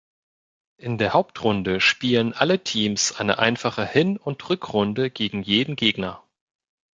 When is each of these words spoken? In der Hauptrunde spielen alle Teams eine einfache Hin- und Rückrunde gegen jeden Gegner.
In 0.77 0.97
der 0.97 1.13
Hauptrunde 1.13 1.79
spielen 1.79 2.33
alle 2.33 2.63
Teams 2.63 3.11
eine 3.19 3.37
einfache 3.37 3.85
Hin- 3.85 4.17
und 4.17 4.49
Rückrunde 4.49 5.11
gegen 5.11 5.43
jeden 5.43 5.75
Gegner. 5.75 6.23